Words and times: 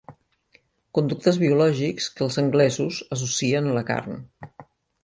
Conductes 0.99 1.37
biològics 1.43 2.09
que 2.17 2.27
els 2.29 2.39
anglesos 2.45 3.05
associen 3.19 3.71
a 3.75 3.79
la 3.79 3.87
carn. 3.93 4.23